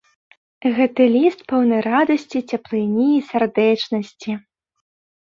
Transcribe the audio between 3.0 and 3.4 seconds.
і